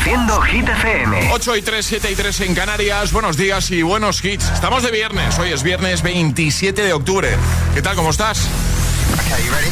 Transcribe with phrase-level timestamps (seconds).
[0.00, 1.30] Reproduciendo Hit FM.
[1.32, 3.12] 8 y 3, 7 y 3 en Canarias.
[3.12, 4.48] Buenos días y buenos hits.
[4.48, 5.38] Estamos de viernes.
[5.38, 7.36] Hoy es viernes 27 de octubre.
[7.74, 7.96] ¿Qué tal?
[7.96, 8.48] ¿Cómo estás?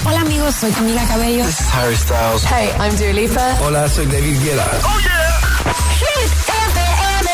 [0.05, 1.47] Hola amigos, soy Camila Cabello.
[1.47, 2.45] This is Harry Styles.
[2.45, 3.57] Hey, I'm Dua Lipa.
[3.63, 4.67] Hola, soy David Guetta.
[4.85, 5.41] ¡Oh, yeah!
[5.99, 7.31] Hit FM.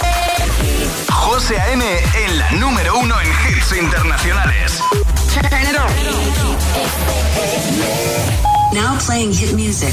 [1.11, 1.85] José A.M.
[2.25, 4.81] en la número uno en hits internacionales.
[5.35, 5.91] Turn it on.
[8.73, 9.93] Now playing hit music.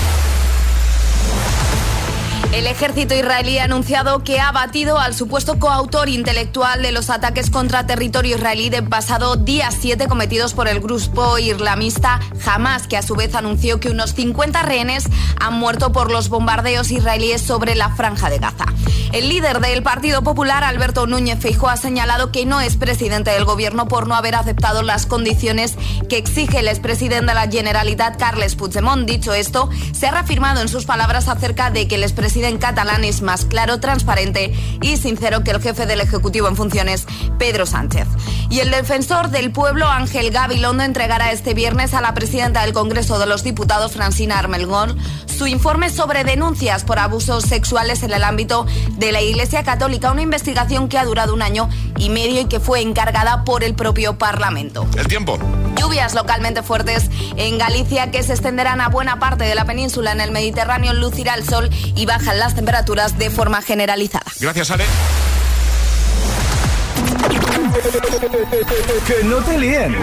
[2.51, 7.49] El ejército israelí ha anunciado que ha batido al supuesto coautor intelectual de los ataques
[7.49, 13.03] contra territorio israelí del pasado día 7 cometidos por el grupo islamista Hamas, que a
[13.03, 15.05] su vez anunció que unos 50 rehenes
[15.39, 18.65] han muerto por los bombardeos israelíes sobre la franja de Gaza.
[19.13, 23.45] El líder del Partido Popular, Alberto Núñez Feijóo, ha señalado que no es presidente del
[23.45, 25.75] gobierno por no haber aceptado las condiciones
[26.09, 29.07] que exige el expresidente de la Generalitat, Carles Puigdemont.
[29.07, 33.21] Dicho esto, se ha reafirmado en sus palabras acerca de que el expresidente catalán es
[33.21, 37.05] más claro, transparente y sincero que el jefe del Ejecutivo en funciones,
[37.37, 38.07] Pedro Sánchez.
[38.49, 43.19] Y el defensor del pueblo, Ángel Gabilondo, entregará este viernes a la presidenta del Congreso
[43.19, 48.65] de los Diputados, Francina Armelgón, su informe sobre denuncias por abusos sexuales en el ámbito
[48.97, 52.59] de la Iglesia Católica, una investigación que ha durado un año y medio y que
[52.59, 54.85] fue encargada por el propio Parlamento.
[54.97, 55.39] El tiempo.
[55.77, 60.21] Lluvias localmente fuertes en Galicia que se extenderán a buena parte de la península en
[60.21, 64.25] el Mediterráneo, lucirá el sol y bajan las temperaturas de forma generalizada.
[64.39, 64.85] Gracias, Ale.
[69.07, 69.95] Que no te líen.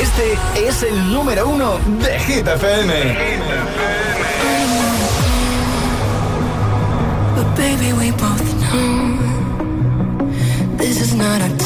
[0.00, 2.92] Este es el número uno de Hit FM.
[7.34, 8.51] But baby, we both
[11.14, 11.61] not a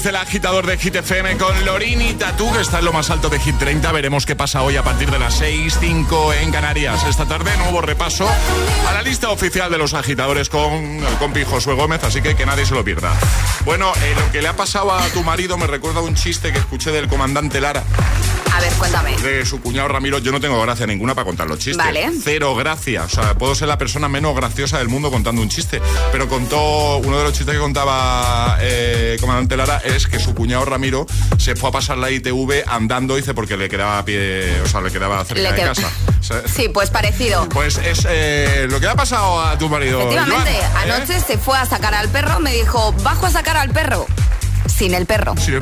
[0.00, 3.28] desde el agitador de Hit FM con Lorini Tatú, que está en lo más alto
[3.28, 3.92] de Hit 30.
[3.92, 7.04] Veremos qué pasa hoy a partir de las 6, 5 en Canarias.
[7.04, 11.74] Esta tarde, nuevo repaso a la lista oficial de los agitadores con el compi Josué
[11.74, 13.12] Gómez, así que que nadie se lo pierda.
[13.66, 16.60] Bueno, eh, lo que le ha pasado a tu marido me recuerda un chiste que
[16.60, 17.84] escuché del comandante Lara.
[18.52, 19.16] A ver, cuéntame.
[19.18, 21.76] de su cuñado Ramiro, yo no tengo gracia ninguna para contar los chistes.
[21.76, 22.10] Vale.
[22.22, 23.04] Cero gracia.
[23.04, 25.80] O sea, puedo ser la persona menos graciosa del mundo contando un chiste.
[26.12, 30.64] Pero contó, uno de los chistes que contaba eh, Comandante Lara es que su cuñado
[30.64, 31.06] Ramiro
[31.38, 34.80] se fue a pasar la ITV andando, dice, porque le quedaba a pie, o sea,
[34.80, 35.90] le quedaba cerca Le de casa.
[36.46, 37.48] Sí, pues parecido.
[37.48, 40.00] Pues es eh, lo que le ha pasado a tu marido.
[40.00, 40.94] Efectivamente, Joan, ¿eh?
[40.94, 44.06] anoche se fue a sacar al perro, me dijo, bajo a sacar al perro.
[44.66, 45.34] Sin el perro.
[45.36, 45.52] Sí,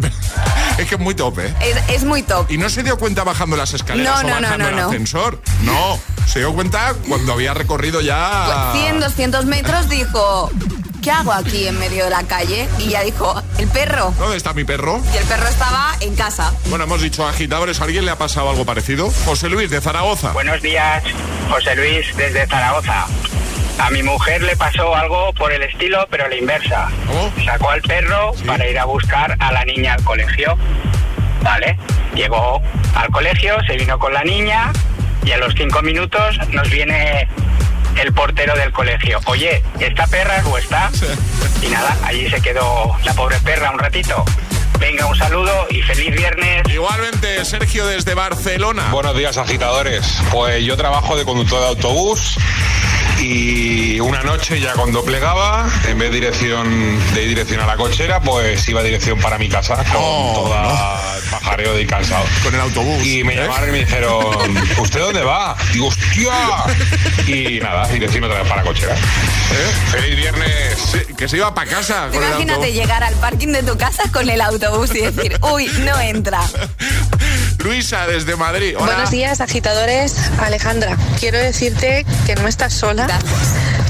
[0.78, 1.46] es que es muy tope.
[1.46, 1.54] ¿eh?
[1.60, 2.50] Es, es muy top.
[2.50, 4.76] ¿Y no se dio cuenta bajando las escaleras No, o no, no, bajando no, el
[4.76, 4.88] no.
[4.88, 5.42] ascensor?
[5.62, 8.70] No, se dio cuenta cuando había recorrido ya...
[8.74, 10.50] 100, 200 metros dijo,
[11.02, 12.68] ¿qué hago aquí en medio de la calle?
[12.78, 14.12] Y ya dijo, el perro.
[14.18, 15.00] ¿Dónde está mi perro?
[15.12, 16.52] Y el perro estaba en casa.
[16.66, 19.10] Bueno, hemos dicho agitadores, ¿a alguien le ha pasado algo parecido?
[19.24, 20.32] José Luis de Zaragoza.
[20.32, 21.02] Buenos días,
[21.50, 23.06] José Luis desde Zaragoza.
[23.78, 26.88] A mi mujer le pasó algo por el estilo, pero a la inversa.
[27.06, 27.32] ¿Cómo?
[27.44, 28.44] Sacó al perro Sí.
[28.44, 30.56] para ir a buscar a la niña al colegio.
[31.42, 31.78] ¿Vale?
[32.14, 32.60] Llegó
[32.96, 34.72] al colegio, se vino con la niña
[35.24, 37.28] y a los cinco minutos nos viene
[38.02, 39.20] el portero del colegio.
[39.26, 40.90] Oye, ¿esta perra es vuestra?
[41.62, 44.24] Y nada, allí se quedó la pobre perra un ratito.
[44.80, 46.62] Venga, un saludo y feliz viernes.
[46.68, 48.88] Igualmente, Sergio desde Barcelona.
[48.92, 50.18] Buenos días, agitadores.
[50.30, 52.36] Pues yo trabajo de conductor de autobús
[53.20, 57.76] y una noche ya cuando plegaba, en vez de dirección de ir dirección a la
[57.76, 62.24] cochera, pues iba dirección para mi casa con Oh, toda el pajareo y cansado.
[62.42, 63.04] Con el autobús.
[63.04, 63.36] Y me ¿eh?
[63.36, 65.56] llamaron y me dijeron, ¿usted dónde va?
[65.72, 66.32] Digo, ¡hostia!
[67.26, 68.94] Y nada, dirección otra vez para la cochera.
[68.94, 69.90] ¿Eh?
[69.90, 70.78] ¡Feliz viernes!
[70.92, 74.28] Sí, que se iba para casa con imagínate llegar al parking de tu casa con
[74.28, 76.40] el autobús y decir, uy, no entra.
[77.58, 78.74] Luisa desde Madrid.
[78.76, 78.92] Hola.
[78.92, 80.16] Buenos días, agitadores.
[80.40, 83.06] Alejandra, quiero decirte que no estás sola.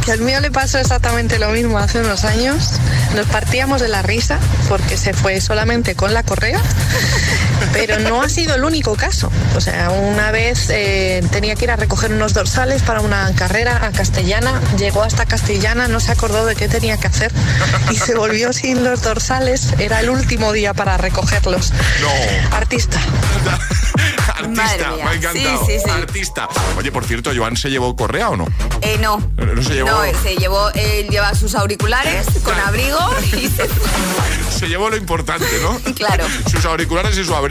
[0.04, 2.72] Que al mío le pasó exactamente lo mismo hace unos años.
[3.14, 4.38] Nos partíamos de la risa
[4.68, 6.60] porque se fue solamente con la correa,
[7.72, 9.30] pero no ha sido el único caso.
[9.56, 13.84] O sea, una vez eh, tenía que ir a recoger unos dorsales para una carrera
[13.84, 17.32] a Castellana, llegó hasta Castellana, no se acordó de qué tenía que hacer
[17.90, 19.72] y se volvió sin los dorsales.
[19.78, 21.72] Era el último día para recogerlos.
[22.00, 22.56] No.
[22.56, 22.98] Artista.
[24.28, 25.04] Artista, Madre mía.
[25.04, 25.66] me ha encantado.
[25.66, 25.90] Sí, sí, sí.
[25.90, 26.48] Artista.
[26.76, 28.46] Oye, por cierto, Joan se llevó correa o no?
[28.82, 29.18] Eh, no.
[29.36, 29.90] No se llevó.
[29.90, 32.98] No, él se llevó, él lleva sus auriculares con abrigo
[33.36, 33.68] y se
[34.58, 35.78] Se llevó lo importante, ¿no?
[35.94, 36.24] Claro.
[36.50, 37.47] Sus auriculares y su abrigo.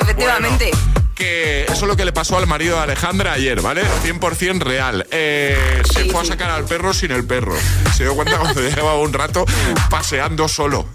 [0.00, 0.70] Efectivamente.
[0.72, 3.82] Bueno, que eso es lo que le pasó al marido de Alejandra ayer, ¿vale?
[4.04, 5.06] 100% real.
[5.10, 7.54] Eh, se Sí, fue a sacar al perro sin el perro.
[7.94, 9.44] Se dio cuenta cuando llevaba un rato
[9.90, 10.88] paseando solo,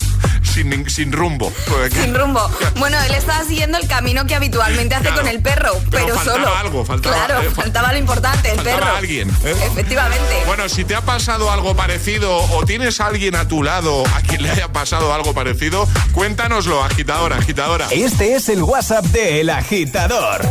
[0.45, 1.51] sin, sin rumbo.
[1.92, 2.50] Sin rumbo.
[2.75, 5.21] Bueno, él estaba siguiendo el camino que habitualmente hace Claro.
[5.21, 6.56] con el perro, Pero pero, faltaba solo.
[6.56, 8.95] algo, faltaba- claro, eh, fal- faltaba lo importante, el faltaba perro.
[8.97, 9.56] alguien, ¿eh?
[9.71, 10.44] Efectivamente.
[10.45, 14.21] Bueno, si te ha pasado algo parecido o tienes a alguien a tu lado a
[14.21, 17.88] quien le haya pasado algo parecido, cuéntanoslo, agitadora, agitadora.
[17.91, 20.41] Este es el WhatsApp de El Agitador.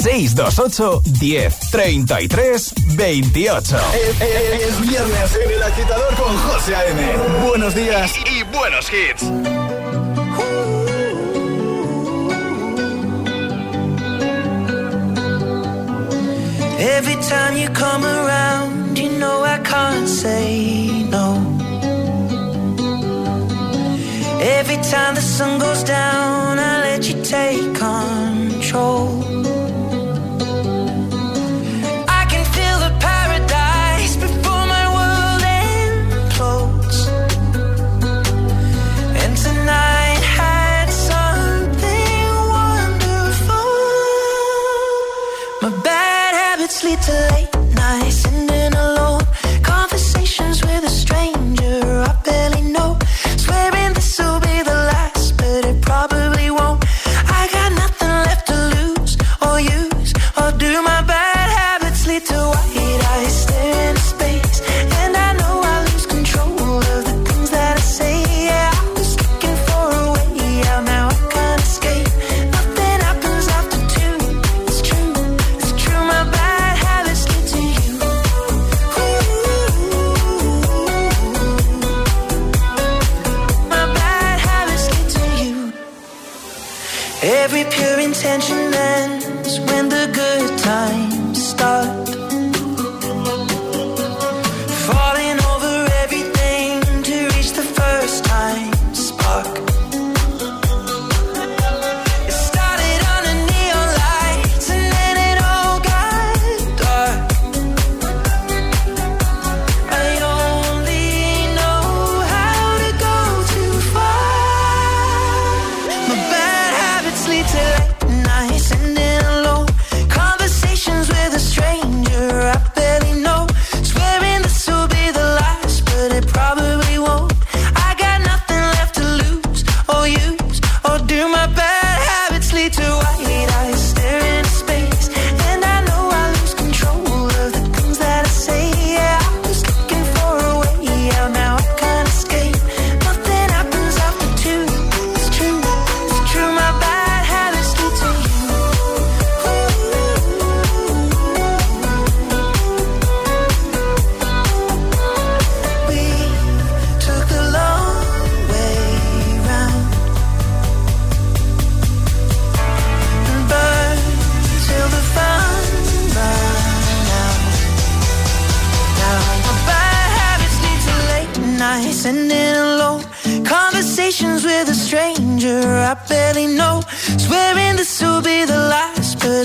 [0.00, 3.76] 628 10 33 28.
[3.94, 7.46] Es viernes en el agitador con José A.M.
[7.46, 8.12] Buenos días.
[8.24, 9.24] Y buenos hits.
[16.78, 21.36] Every time you come around, you know I can't say no.
[24.40, 29.19] Every time the sun goes down, I let you take control.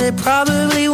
[0.06, 0.85] They probably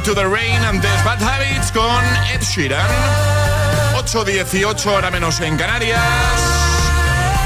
[0.00, 2.88] To the Rain, antes Bad Habits con Ed Sheeran.
[3.94, 6.00] 8.18 hora menos en Canarias.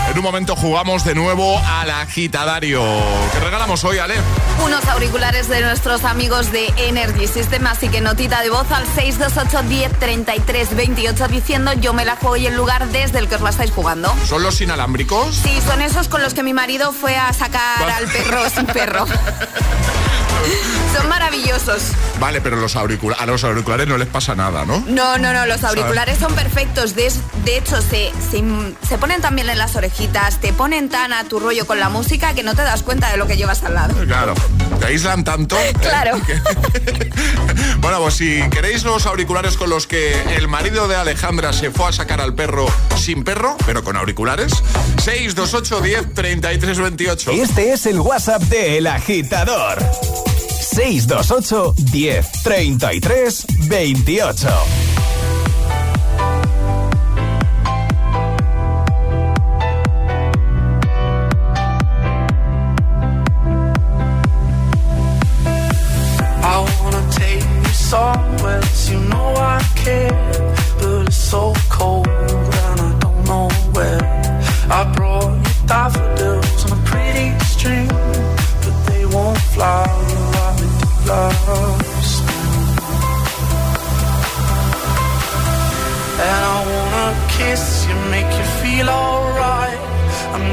[0.08, 2.82] En un momento jugamos de nuevo al agitadario.
[3.32, 4.14] ¿Qué regalamos hoy, Ale?
[4.64, 9.68] Unos auriculares de nuestros amigos de Energy System, así que notita de voz al 628
[9.68, 13.40] 10 33 28 diciendo yo me la juego y el lugar desde el que os
[13.40, 14.14] la estáis jugando.
[14.24, 15.34] ¿Son los inalámbricos?
[15.34, 19.04] Sí, son esos con los que mi marido fue a sacar al perro sin perro.
[20.96, 21.82] Son maravillosos.
[22.18, 24.82] Vale, pero los auricula a los auriculares no les pasa nada, ¿no?
[24.86, 26.94] No, no, no, los auriculares son perfectos.
[26.94, 27.12] De,
[27.44, 28.42] de hecho, se, se,
[28.88, 32.34] se, ponen también en las orejitas, te ponen tan a tu rollo con la música
[32.34, 34.02] que no te das cuenta de lo que llevas al lado.
[34.02, 34.34] Eh, claro,
[34.80, 35.56] te aíslan tanto.
[35.58, 35.72] ¿eh?
[35.80, 36.20] claro.
[37.80, 41.88] Bueno, pues si queréis los auriculares con los que el marido de Alejandra se fue
[41.88, 44.52] a sacar al perro sin perro, pero con auriculares,
[45.04, 47.30] 628 10 33 28.
[47.30, 49.78] Este es el WhatsApp de El Agitador.
[50.76, 54.85] 628 10 33 28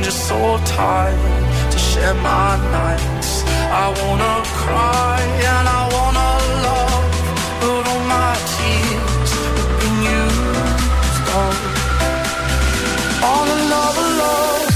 [0.03, 3.43] just so tired to share my nights.
[3.71, 6.31] I wanna cry and I wanna
[6.67, 7.05] love,
[7.61, 11.55] but all my tears have been used up.
[13.29, 14.67] All love, love,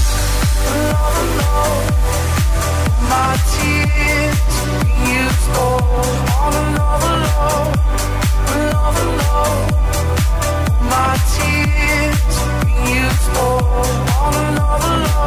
[0.92, 1.84] love, love.
[3.12, 5.84] My tears have been used up.
[6.40, 7.72] All love, love,
[8.72, 9.60] love, love.
[10.94, 13.62] My tears have been used up.
[14.22, 14.57] All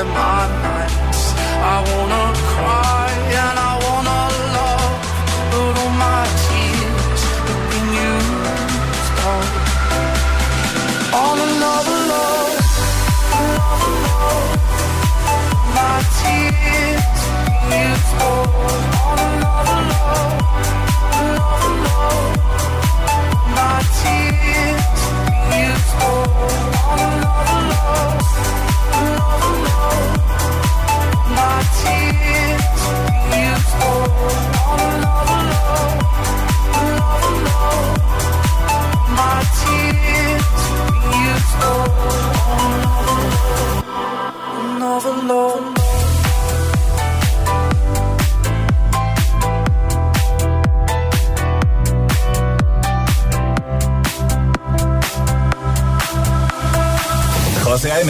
[0.00, 1.22] in my nights.
[1.72, 3.10] I wanna cry
[3.42, 3.73] and I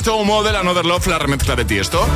[0.00, 2.06] Toe Model Another Love, la remezcla de Tiesto.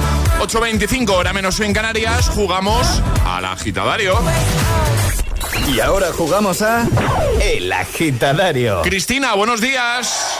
[0.41, 4.19] 8.25, hora menos en Canarias, jugamos al agitadario.
[5.69, 6.87] Y ahora jugamos a
[7.41, 8.81] El Agitadario.
[8.83, 10.39] Cristina, buenos días.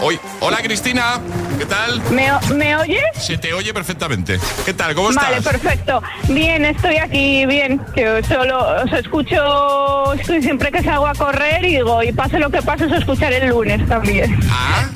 [0.00, 1.20] Hoy, hola Cristina,
[1.58, 2.00] ¿qué tal?
[2.10, 3.02] ¿Me, ¿Me oyes?
[3.14, 4.38] Se te oye perfectamente.
[4.64, 4.94] ¿Qué tal?
[4.94, 5.30] ¿Cómo estás?
[5.30, 6.02] Vale, perfecto.
[6.28, 7.80] Bien, estoy aquí bien.
[7.94, 12.50] Que solo os escucho, estoy siempre que salgo a correr y digo, y pase lo
[12.50, 14.38] que pase, os escucharé el lunes también.
[14.48, 14.86] Ah,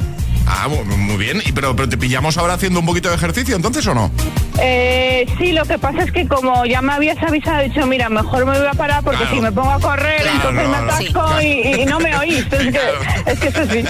[0.47, 1.43] ah, mu- muy bien.
[1.45, 4.11] ¿Y pero, pero te pillamos ahora haciendo un poquito de ejercicio entonces o no?
[4.61, 8.09] Eh, sí, lo que pasa es que como ya me habías avisado, he dicho, mira,
[8.09, 9.35] mejor me voy a parar porque Claro.
[9.35, 10.85] si me pongo a correr, Claro, entonces me no.
[10.85, 12.47] atasco y, y no me oís.
[12.53, 12.81] Es que,
[13.33, 13.85] es que eso sí.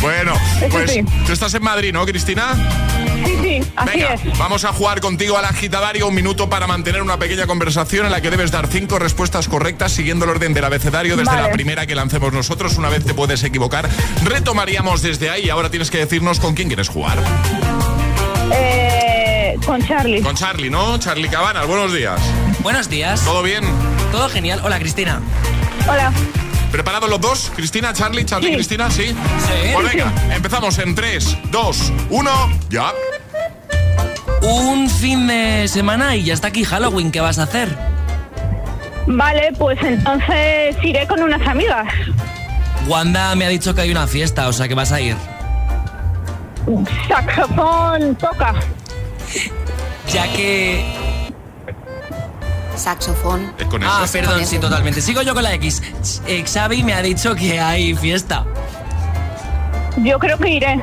[0.00, 1.02] Bueno, Eso pues sí.
[1.26, 2.54] tú estás en Madrid, ¿no, Cristina?
[3.46, 4.38] Sí, sí, así Venga, es.
[4.38, 8.20] vamos a jugar contigo al agitadario un minuto para mantener una pequeña conversación en la
[8.20, 11.42] que debes dar cinco respuestas correctas siguiendo el orden del abecedario desde Vale.
[11.48, 12.76] la primera que lancemos nosotros.
[12.76, 13.88] Una vez te puedes equivocar,
[14.24, 15.48] retomaríamos desde ahí.
[15.48, 17.18] Ahora tienes que decirnos con quién quieres jugar.
[18.52, 20.22] Eh, con Charlie.
[20.22, 20.98] Con Charlie, ¿no?
[20.98, 22.20] Charlie Cabanas, buenos días.
[22.60, 23.22] Buenos días.
[23.24, 23.64] ¿Todo bien?
[24.12, 24.60] Todo genial.
[24.64, 25.20] Hola, Cristina.
[25.88, 26.12] Hola.
[26.72, 27.52] ¿Preparados los dos?
[27.54, 28.54] Cristina, Charlie, Charlie, Sí.
[28.56, 29.04] Cristina, ¿sí?
[29.06, 29.70] Sí.
[29.72, 32.30] Pues venga, empezamos en 3, 2, 1,
[32.68, 32.92] ya.
[34.46, 37.10] Un fin de semana y ya está aquí Halloween.
[37.10, 37.76] ¿Qué vas a hacer?
[39.08, 41.86] Vale, pues entonces iré con unas amigas.
[42.86, 45.16] Wanda me ha dicho que hay una fiesta, o sea que vas a ir.
[47.08, 48.54] Saxofón toca.
[50.12, 50.84] Ya que...
[52.76, 53.52] Saxofón.
[53.58, 55.00] Es con Ah, perdón, sí, totalmente.
[55.00, 55.82] Sigo yo con la X.
[56.52, 58.44] Xavi me ha dicho que hay fiesta.
[59.96, 60.80] Yo creo que iré.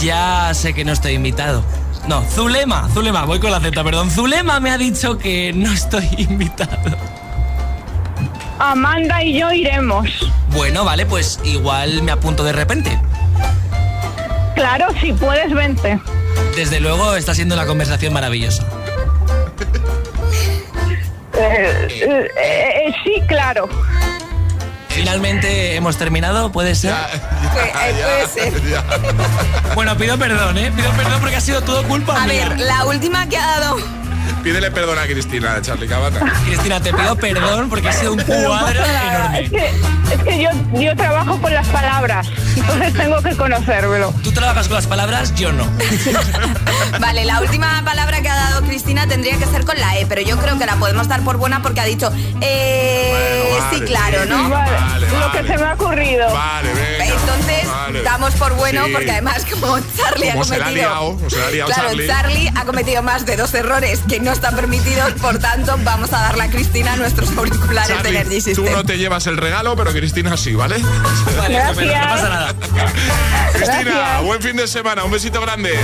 [0.00, 1.62] Ya sé que no estoy invitado.
[2.08, 4.10] No, Zulema, Zulema, voy con la Z, perdón.
[4.10, 6.96] Zulema me ha dicho que no estoy invitado.
[8.58, 10.08] Amanda y yo iremos.
[10.50, 12.98] Bueno, vale, pues igual me apunto de repente.
[14.54, 16.00] Claro, si puedes, vente.
[16.54, 18.66] Desde luego está siendo una conversación maravillosa.
[21.38, 23.68] Eh, eh, eh, sí, claro.
[24.96, 26.94] Finalmente hemos terminado, ¿puede ser?
[27.72, 28.62] puede ser.
[28.70, 28.82] Ya.
[29.74, 30.72] Bueno, pido perdón, ¿eh?
[30.74, 32.48] Pido perdón porque ha sido todo culpa A mía.
[32.48, 33.76] ver, la última que ha dado.
[34.46, 36.22] Pídele perdón a Cristina, Charlie Cabanas.
[36.44, 38.80] Cristina, te pido perdón porque ha sido un cuadro.
[38.80, 39.50] Es enorme.
[39.50, 44.14] que, es que yo, yo trabajo con las palabras, entonces tengo que conocérmelo.
[44.22, 45.66] Tú trabajas con las palabras, yo no.
[47.00, 50.22] Vale, la última palabra que ha dado Cristina tendría que ser con la E, pero
[50.22, 53.84] yo creo que la podemos dar por buena porque ha dicho, eh, Bueno, vale, sí,
[53.84, 54.48] claro, sí, ¿no?
[54.48, 55.40] Vale, Vale, lo vale.
[55.40, 56.32] que se me ha ocurrido.
[56.32, 57.04] Vale, venga.
[57.06, 58.02] Entonces, Vale.
[58.04, 58.92] damos por bueno Sí.
[58.92, 60.88] porque además como Charlie Como ha se la ha cometido...
[60.88, 62.48] liado, o se la ha liado claro, Charlie.
[62.54, 66.44] ha cometido más de dos errores que no están permitidos, por tanto, vamos a darle
[66.44, 68.72] a Cristina nuestros auriculares de Charlie, Energy tú System.
[68.72, 70.76] no te llevas el regalo, pero Cristina sí, ¿vale?
[70.78, 71.70] Vale, Gracias.
[71.70, 72.54] estupendo, no pasa nada.
[73.52, 74.22] Cristina, Gracias.
[74.24, 75.74] buen fin de semana, un besito grande.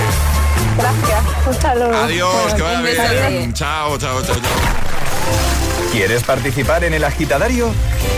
[0.77, 1.47] Gracias.
[1.47, 1.95] Un saludo.
[2.03, 2.97] Adiós, Bueno, que vaya un bien.
[2.97, 3.49] besote.
[3.53, 5.91] Chao, chao, chao, chao.
[5.91, 7.71] ¿Quieres participar en El Agitadario?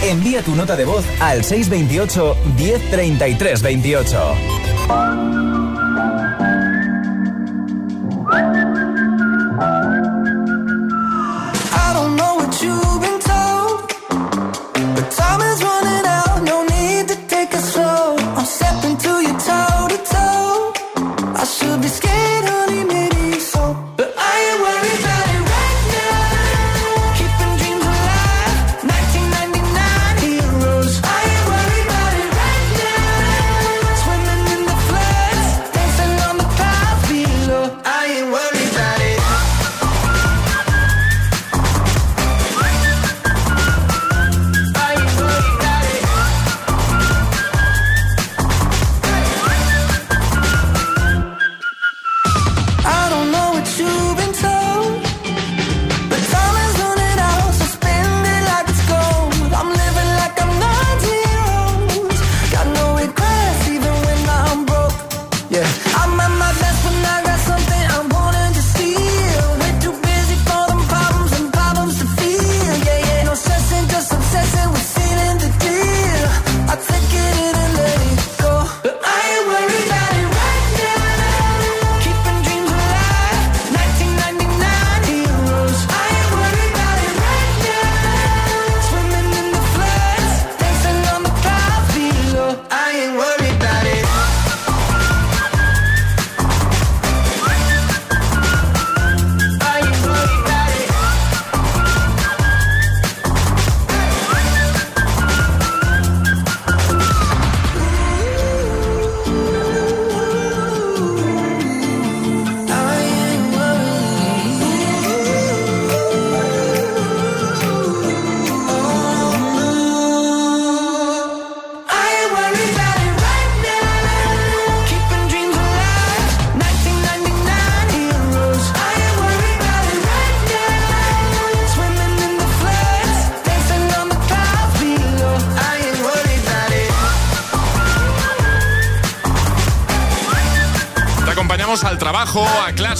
[0.04, 4.36] Envía tu nota de voz al 628 1033 28.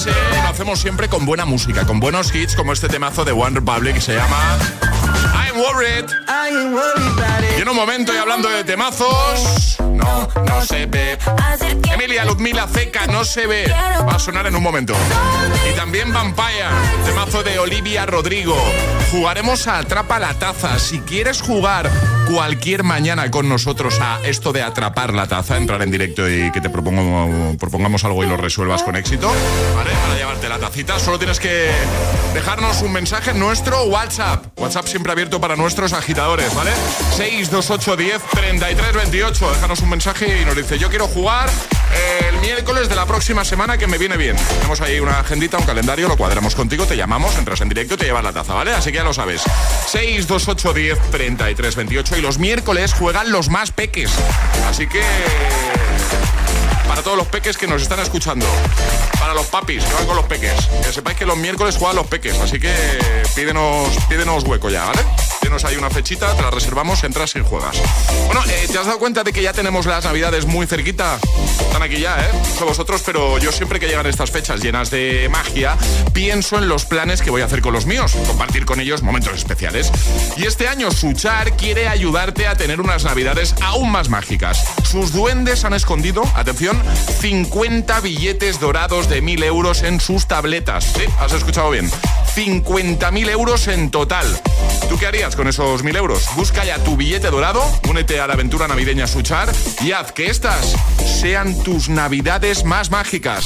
[0.04, 3.96] Lo hacemos siempre con buena música, con buenos hits como este temazo de One Republic
[3.96, 4.58] que se llama
[5.34, 6.06] I'm Worried.
[7.58, 9.78] Y en un momento, y hablando de temazos,
[10.46, 11.18] no, se ve.
[11.94, 13.68] Emilia Ludmila Ceca, no se ve.
[13.68, 14.94] Va a sonar en un momento.
[15.70, 16.66] Y también Vampire,
[17.06, 18.56] temazo de Olivia Rodrigo.
[19.12, 20.80] Jugaremos a Atrapa la Taza.
[20.80, 21.90] Si quieres jugar
[22.26, 26.62] cualquier mañana con nosotros a esto de atrapar la taza, entrar en directo y que
[26.62, 29.32] te propongo, propongamos algo y lo resuelvas con éxito,
[29.76, 29.92] ¿vale?
[29.92, 31.70] Para llevarte la tacita, solo tienes que
[32.34, 34.46] dejarnos un mensaje en nuestro WhatsApp.
[34.58, 36.72] WhatsApp siempre abierto para nuestros agitadores, ¿vale?
[37.16, 39.52] 628 10 33 28.
[39.52, 41.50] Déjanos un mensaje y nos dice, yo quiero jugar
[42.30, 44.38] el miércoles de la próxima semana que me viene bien.
[44.38, 47.98] Tenemos ahí una agendita, un calendario, lo cuadramos contigo, te llamamos, entras en directo y
[47.98, 48.74] te llevas la taza, ¿vale?
[48.74, 49.42] Así que ya lo sabes.
[49.88, 54.12] 628 10 33 28 y los miércoles juegan los más peques.
[54.68, 55.02] Así que
[56.88, 58.46] para todos los peques que nos están escuchando.
[59.20, 60.54] Para los papis que van con los peques.
[60.84, 62.40] Que sepáis que los miércoles juegan los peques.
[62.40, 62.74] Así que
[63.36, 65.02] pídenos, pídenos hueco ya, ¿vale?
[65.42, 67.78] Pídenos ahí una fechita, te la reservamos, entras y juegas.
[68.26, 71.20] Bueno, eh, ¿te has dado cuenta de que ya tenemos las navidades muy cerquita?
[71.60, 72.30] Están aquí ya, ¿eh?
[72.58, 75.78] Sé vosotros, pero yo siempre que llegan estas fechas llenas de magia,
[76.14, 78.14] pienso en los planes que voy a hacer con los míos.
[78.28, 79.92] Compartir con ellos momentos especiales.
[80.38, 84.64] Y este año Suchar quiere ayudarte a tener unas navidades aún más mágicas.
[84.84, 86.75] Sus duendes han escondido, atención,
[87.20, 90.84] 50 billetes dorados de 1000 euros en sus tabletas.
[90.84, 91.90] Sí, has escuchado bien.
[92.36, 94.26] 50.000 euros en total.
[94.90, 96.28] ¿Tú qué harías con esos 1000 euros?
[96.36, 99.50] Busca ya tu billete dorado, únete a la aventura navideña Suchar
[99.82, 100.76] y haz que estas
[101.22, 103.46] sean tus navidades más mágicas.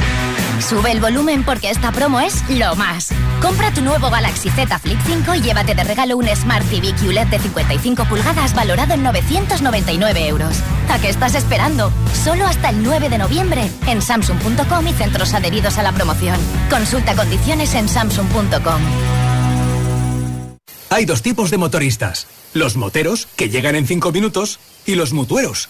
[0.61, 3.09] Sube el volumen porque esta promo es lo más.
[3.41, 7.27] Compra tu nuevo Galaxy Z Flip 5 y llévate de regalo un Smart TV QLED
[7.27, 10.55] de 55 pulgadas valorado en 999 euros.
[10.89, 11.91] ¿A qué estás esperando?
[12.23, 16.39] Solo hasta el 9 de noviembre en Samsung.com y centros adheridos a la promoción.
[16.69, 18.81] Consulta condiciones en Samsung.com.
[20.89, 22.27] Hay dos tipos de motoristas.
[22.53, 25.69] Los moteros, que llegan en 5 minutos, y los mutueros,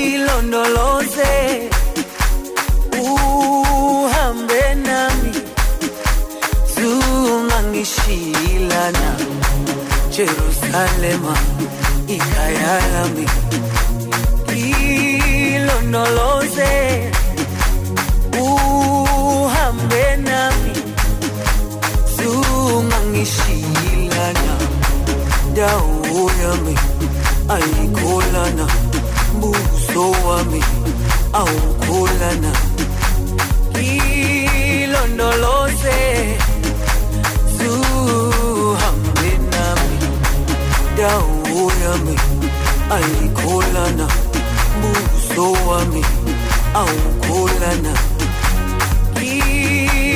[0.00, 1.32] lami ilondoloze
[3.02, 5.32] uhambe nami
[6.74, 9.10] zungangishilana
[10.10, 11.34] Jerusalema
[12.08, 13.26] ikhaya lami.
[15.52, 16.72] Ilondoloze
[18.40, 20.72] uhambe nami
[22.16, 24.54] zungangishilana
[25.54, 26.74] dawo yami
[27.48, 28.66] ayikholana
[29.92, 30.62] buso wami
[31.32, 32.52] awukholana
[34.82, 35.98] ilondoloze
[37.58, 39.98] zuhambe nami.
[40.96, 42.16] Dawo yami
[42.96, 44.06] ayikholana
[44.80, 46.02] buso wami
[46.74, 47.92] awukholana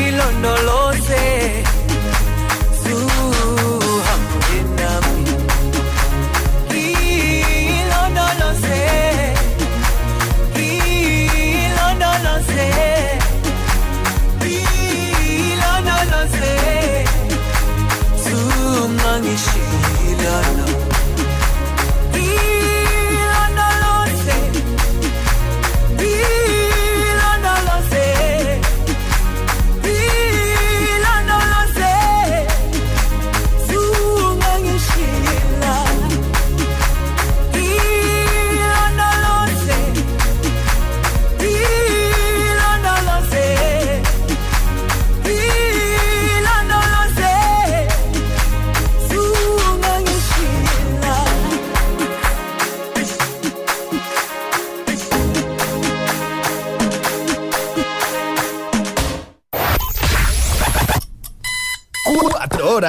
[0.07, 1.25] ilondoloze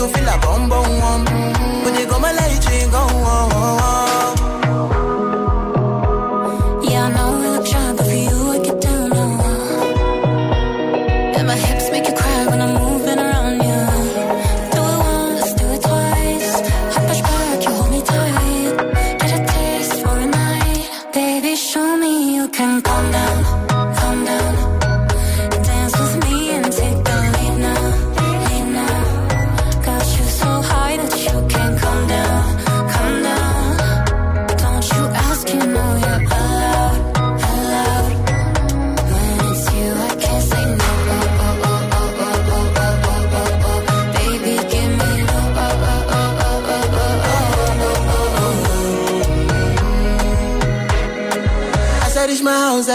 [0.00, 1.24] to feel a bum bum one.
[1.84, 2.99] When they go my light, you go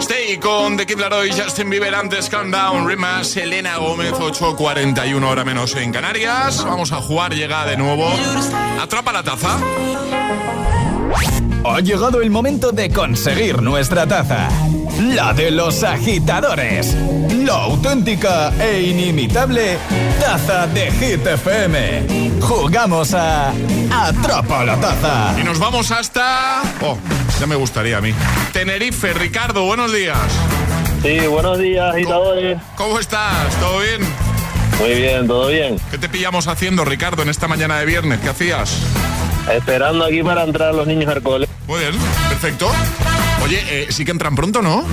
[0.00, 5.44] Stay con The Kid Laroi, Justin Bieber antes Calm Down, Rimas, Selena Gómez, 8.41 hora
[5.44, 6.64] menos en Canarias.
[6.64, 8.10] Vamos a jugar, llega de nuevo.
[8.80, 9.58] Atrapa la taza.
[11.64, 14.48] Ha llegado el momento de conseguir nuestra taza.
[14.98, 16.96] La de los agitadores.
[17.44, 19.78] La auténtica e inimitable
[20.18, 22.40] taza de Hit FM.
[22.40, 23.52] Jugamos a
[23.90, 25.38] Atrapa la taza.
[25.38, 26.62] Y nos vamos hasta...
[26.80, 26.96] Oh,
[27.40, 28.12] ya me gustaría a mí.
[28.52, 30.18] Tenerife, Ricardo, buenos días.
[31.02, 32.58] Sí, buenos días, agitadores.
[32.76, 33.58] ¿Cómo estás?
[33.58, 34.02] ¿Todo bien?
[34.78, 35.80] Muy bien, todo bien.
[35.90, 38.20] ¿Qué te pillamos haciendo, Ricardo, en esta mañana de viernes?
[38.20, 38.82] ¿Qué hacías?
[39.50, 41.48] Esperando aquí para entrar los niños al cole.
[41.66, 41.92] Muy bien,
[42.28, 42.70] perfecto.
[43.42, 44.84] Oye, eh, sí que entran pronto, ¿no?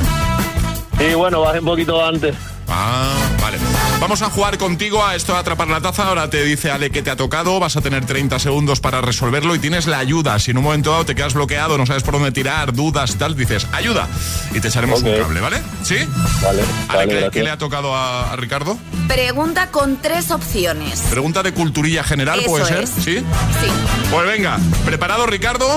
[0.97, 2.33] Sí, bueno, bajé un poquito antes.
[2.69, 3.13] Ah,
[3.47, 3.59] vale.
[3.99, 6.07] Vamos a jugar contigo a esto de atrapar la taza.
[6.07, 7.59] Ahora te dice Ale que te ha tocado.
[7.59, 10.37] Vas a tener 30 segundos para resolverlo y tienes la ayuda.
[10.39, 13.17] Si en un momento dado te quedas bloqueado, no sabes por dónde tirar, dudas y
[13.17, 14.07] tal, dices ayuda
[14.53, 15.61] y te echaremos un cable, ¿vale?
[15.83, 15.97] ¿Sí?
[16.41, 18.77] Vale, Ale, vale, ¿qué, le ha tocado a, a Ricardo?
[19.07, 20.99] Pregunta con tres opciones.
[21.09, 22.83] Pregunta de culturilla general, Eso ¿puede ser?
[22.83, 22.89] es.
[22.89, 23.17] ¿Sí?
[23.19, 23.67] Sí.
[24.11, 25.67] Pues venga, ¿preparado Ricardo?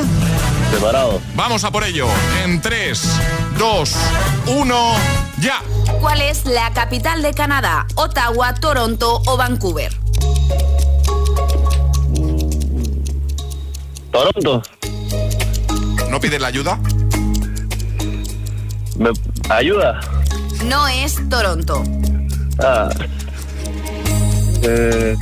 [0.70, 1.20] Preparado.
[1.34, 2.06] Vamos a por ello.
[2.44, 3.02] En 3,
[3.58, 3.96] 2,
[4.46, 4.92] 1,
[5.40, 5.62] ya.
[6.00, 7.86] ¿Cuál es la capital de Canadá?
[7.94, 9.92] ¿Ottawa, Toronto o Vancouver?
[14.10, 14.62] Toronto.
[16.10, 16.78] ¿No pides la ayuda?
[18.96, 19.10] ¿Me
[19.48, 20.00] ayuda?
[20.64, 21.82] No es Toronto.
[22.62, 22.90] Ah.
[24.62, 25.16] Eh,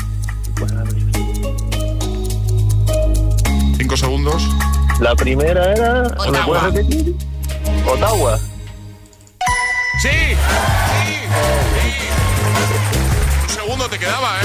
[3.77, 4.43] Cinco segundos.
[5.01, 6.03] la primera era.
[6.03, 6.47] ¿Me Ottawa.
[6.47, 7.15] puedes repetir?
[7.87, 8.39] Ottawa.
[10.01, 10.09] ¡Sí!
[10.11, 10.37] ¡Sí!
[11.75, 11.97] ¡Sí!
[13.43, 14.45] Un segundo te quedaba, ¿eh?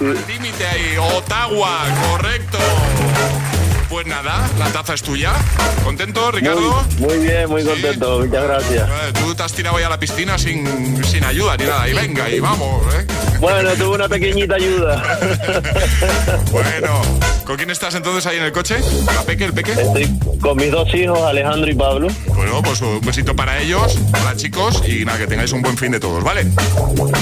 [0.00, 0.32] Límite.
[0.32, 0.96] Límite ahí.
[0.96, 2.58] Ottawa, correcto.
[3.88, 5.32] Pues nada, la taza es tuya.
[5.82, 6.84] ¿Contento, Ricardo?
[6.98, 8.18] Muy, muy bien, muy contento.
[8.20, 8.88] Muchas gracias.
[9.14, 11.88] Tú te has tirado ya a la piscina sin, sin ayuda ni nada.
[11.88, 13.06] Y venga, y vamos, ¿eh?
[13.40, 15.02] Bueno, tuve una pequeñita ayuda.
[16.50, 17.00] Bueno,
[17.44, 18.76] ¿con quién estás entonces ahí en el coche?
[19.14, 19.72] ¿La Peque, el Peque?
[19.72, 22.08] Estoy con mis dos hijos, Alejandro y Pablo.
[22.34, 23.96] Bueno, pues un besito para ellos.
[24.20, 24.82] Hola, chicos.
[24.88, 26.46] Y nada, que tengáis un buen fin de todos, ¿vale?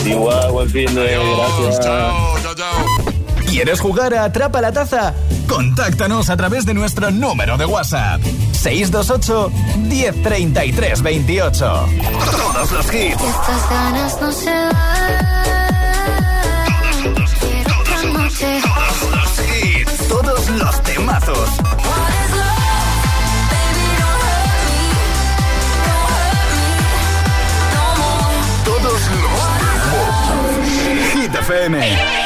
[0.05, 1.81] Igual, buen fin de Adiós, gracias.
[1.85, 2.96] chao, chao, chao.
[3.47, 5.15] ¿Quieres jugar a Atrapa la taza?
[5.49, 8.21] Contáctanos a través de nuestro número de WhatsApp.
[8.53, 11.89] 628 1033 28.
[12.31, 13.23] Todos los hits.
[13.23, 15.37] Estas ganas no se van.
[17.81, 18.61] Otra noche.
[18.63, 20.09] Todos los hits.
[20.09, 21.49] Todos los temazos.
[28.65, 29.37] Todos los
[31.13, 32.26] Hit FM.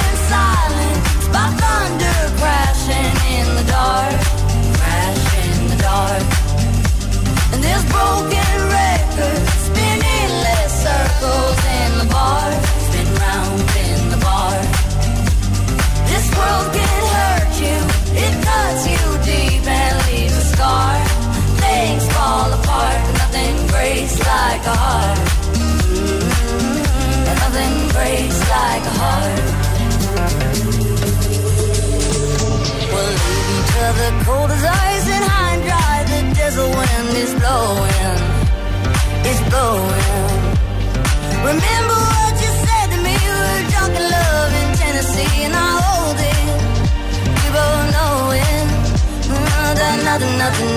[7.89, 8.41] broken
[10.81, 12.49] circles in the bar,
[12.85, 14.57] spin round in the bar.
[16.11, 17.77] This world can hurt you,
[18.25, 20.93] it cuts you deep and leaves a scar.
[21.63, 25.19] Things fall apart, nothing breaks like a heart.
[26.01, 29.45] Mm, and nothing breaks like a heart.
[32.91, 34.80] We'll leave each other cold as ice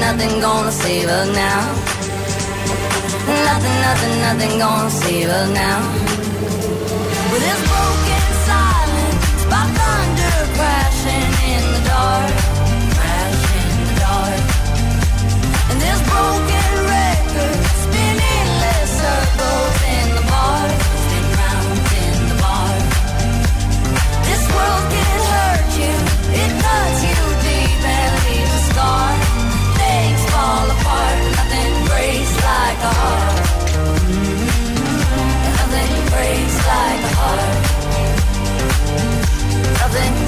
[0.04, 1.60] nothing gonna save her now.
[3.48, 5.78] Nothing, nothing, nothing gonna save her now.
[7.30, 8.13] With his broken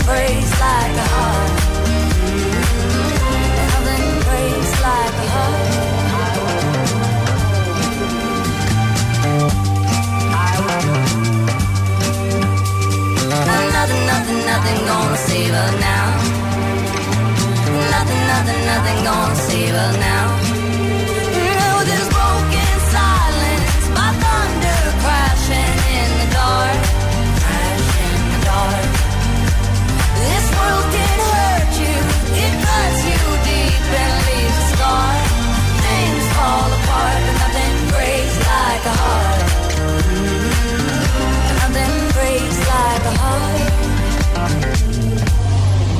[0.06, 1.50] breaks like a heart.
[3.70, 5.66] Nothing breaks like a heart.
[13.82, 16.06] Nothing, nothing, nothing gonna save her now.
[17.94, 20.45] Nothing, nothing, nothing gonna save her now.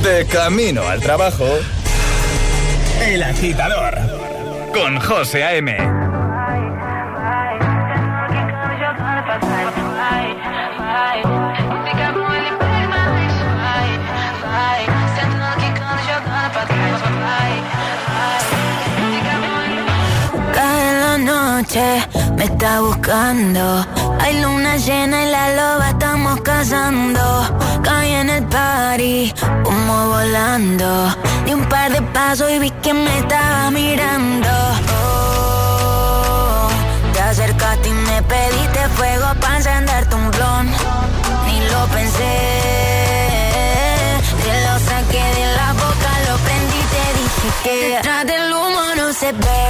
[0.07, 1.44] De camino al trabajo.
[3.02, 3.98] El agitador.
[4.72, 5.76] Con José A.M.
[20.54, 23.84] Cada noche me está buscando.
[24.20, 27.66] Hay luna llena y la loba estamos cazando.
[27.87, 29.32] Caí en el party,
[29.64, 31.14] humo volando.
[31.45, 34.49] Di un par de pasos y vi que me estaba mirando.
[34.99, 36.68] Oh,
[37.12, 40.66] te acercaste y me pediste fuego para encender un blon.
[41.47, 42.34] Ni lo pensé.
[44.43, 48.82] Te lo saqué de la boca, lo prendí y te dije que detrás del humo
[48.97, 49.64] no se ve.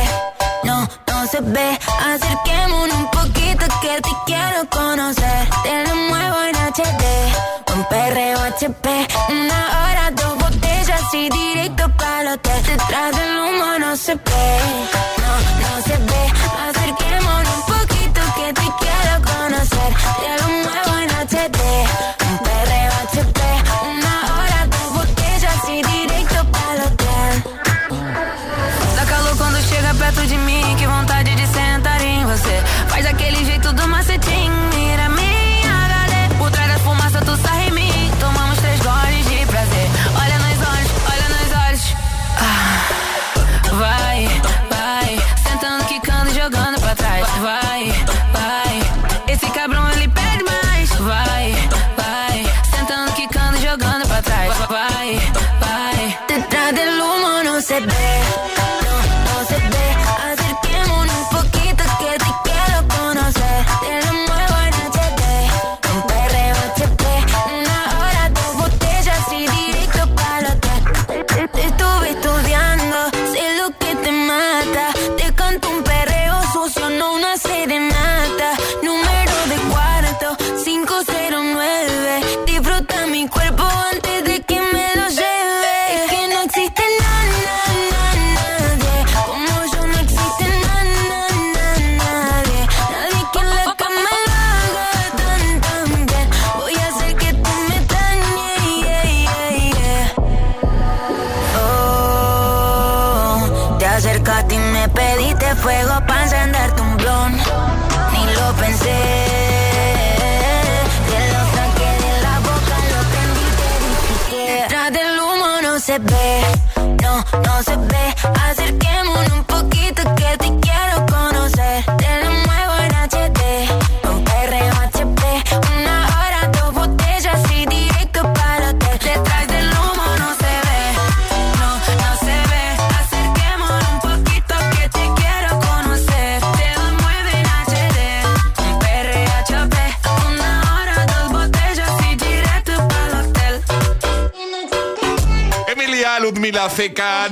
[0.65, 1.79] No, no se ve.
[2.15, 5.49] Acerquémonos un poquito que te quiero conocer.
[5.65, 9.09] Te lo muevo en HD perreo HP.
[9.29, 12.63] Una hora, dos botellas y directo pa'l hotel.
[12.65, 15.26] Detrás del humo no se ve.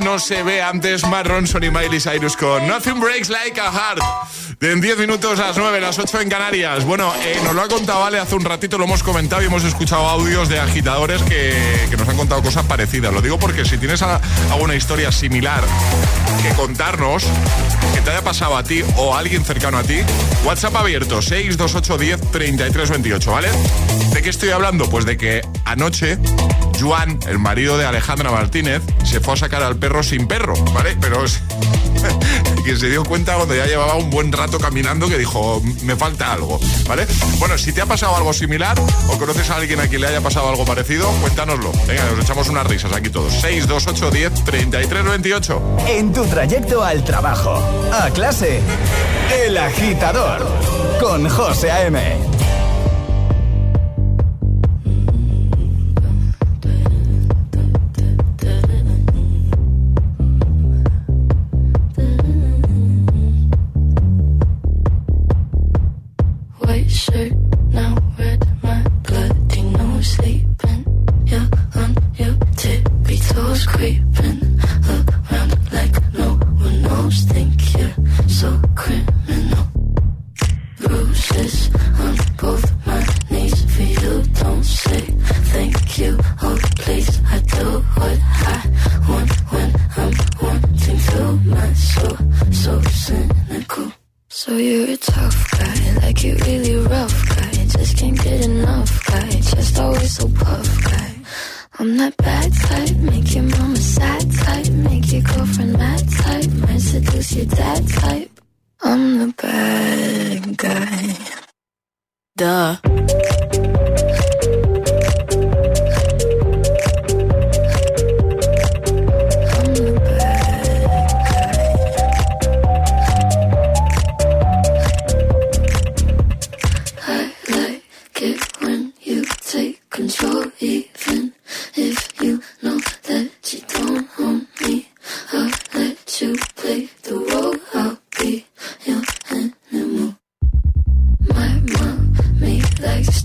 [0.01, 4.01] No se ve antes Matt Ronson y Miley Cyrus con Nothing Breaks Like a Heart.
[4.59, 6.85] De en 10 minutos a las 9, las 8 en Canarias.
[6.85, 9.63] Bueno, eh, nos lo ha contado Ale hace un ratito, lo hemos comentado y hemos
[9.63, 11.55] escuchado audios de agitadores que,
[11.89, 13.13] que nos han contado cosas parecidas.
[13.13, 15.63] Lo digo porque si tienes alguna historia similar
[16.43, 17.25] que contarnos,
[17.95, 19.99] que te haya pasado a ti o a alguien cercano a ti,
[20.45, 23.49] WhatsApp abierto 628 62810 3328, ¿vale?
[24.13, 24.91] ¿De qué estoy hablando?
[24.91, 26.19] Pues de que anoche
[26.81, 30.97] Juan, el marido de Alejandra Martínez, se fue a sacar al perro sin perro, ¿vale?
[31.01, 31.41] Pero es-
[32.65, 36.33] que se dio cuenta cuando ya llevaba un buen rato caminando que dijo, me falta
[36.33, 37.07] algo, ¿vale?
[37.39, 40.21] Bueno, si te ha pasado algo similar o conoces a alguien a quien le haya
[40.21, 41.73] pasado algo parecido, cuéntanoslo.
[41.87, 43.33] Venga, nos echamos unas risas aquí todos.
[43.35, 45.63] 628 10 33 28.
[45.89, 47.63] En tu trayecto al trabajo,
[47.93, 48.61] a clase,
[49.45, 50.47] El Agitador,
[51.01, 52.17] con José A.M.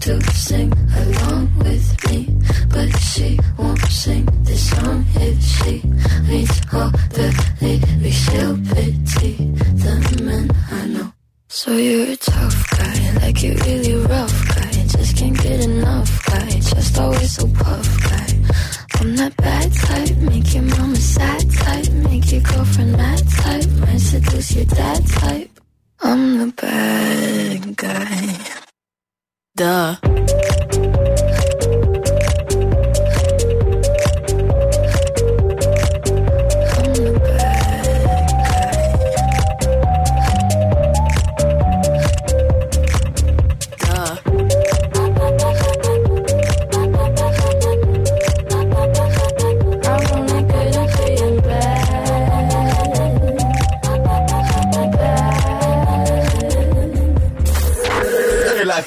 [0.02, 2.30] to sing along with me,
[2.70, 5.82] but she won't sing this song if she
[6.30, 7.28] reads all the
[7.60, 8.16] lyrics.
[8.24, 9.34] She'll pity
[9.82, 11.14] the men I know.
[11.50, 14.72] So you're a tough guy, like you're really rough guy.
[14.72, 18.28] Just can't get enough guy, just always so puff guy.
[19.00, 23.98] I'm that bad type, make your mama sad type, make your girlfriend mad type, might
[23.98, 25.60] seduce your dad type.
[26.02, 27.49] I'm the bad.
[29.60, 30.00] Duh.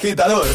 [0.03, 0.45] Agitador,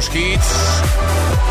[0.00, 0.46] buenos hits.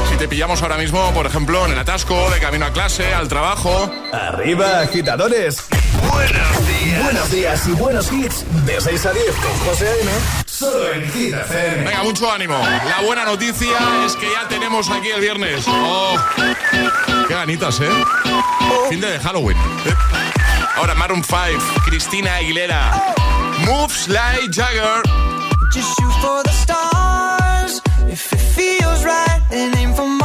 [0.10, 3.28] Si te pillamos ahora mismo, por ejemplo, en el atasco, de camino a clase, al
[3.28, 3.92] trabajo.
[4.12, 5.66] Arriba, agitadores.
[6.12, 7.04] Buenos días.
[7.04, 8.46] Buenos días y buenos hits.
[8.66, 10.12] De 6 a 10 con José A.M.
[10.46, 12.58] Solo en Venga, mucho ánimo.
[12.58, 15.66] La buena noticia es que ya tenemos aquí el viernes.
[15.68, 16.16] Oh,
[17.28, 17.90] qué ganitas, ¿eh?
[18.90, 19.58] Fin de Halloween.
[20.76, 23.14] Ahora Maroon 5, Cristina Aguilera.
[23.66, 25.04] Moves like Jagger.
[25.72, 26.89] Just shoot for the.
[29.52, 30.19] and aim for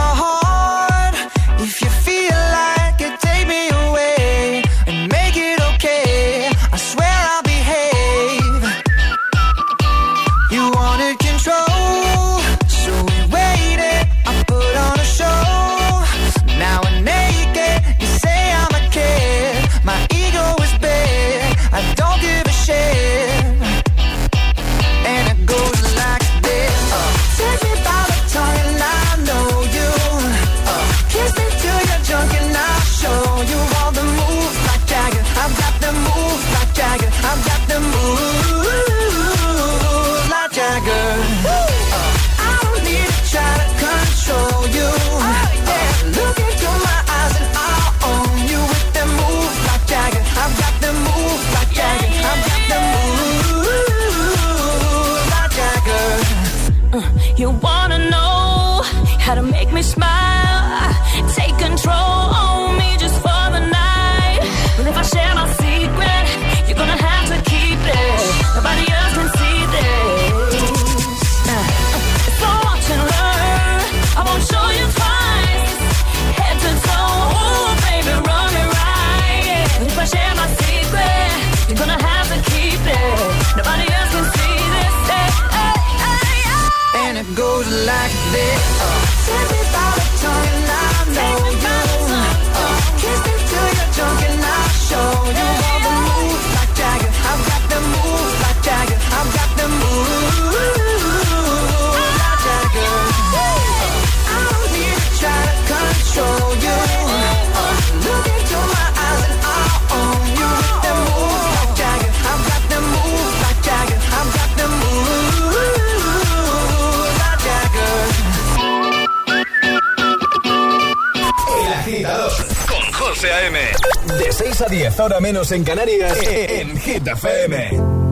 [124.64, 128.04] a 10, hora menos en Canarias, en Hit FM.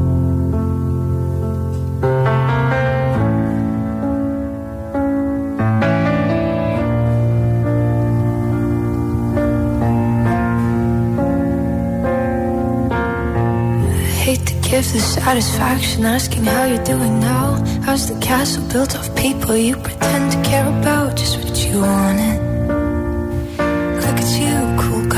[14.72, 17.62] Give the satisfaction asking how you're doing now.
[17.82, 21.14] How's the castle built of people you pretend to care about?
[21.14, 22.40] Just what you wanted.
[24.00, 24.62] Look at you.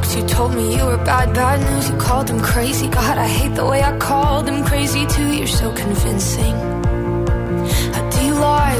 [0.00, 1.90] talked told me you were bad, bad news.
[1.90, 2.88] You called them crazy.
[2.88, 5.32] God, I hate the way I called them crazy too.
[5.32, 6.54] You're so convincing.
[7.98, 8.77] I do lie